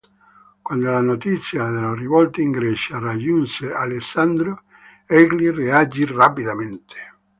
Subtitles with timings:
[0.63, 4.63] Quando la notizia delle rivolte in Grecia raggiunse Alessandro,
[5.05, 6.95] egli reagì rapidamente.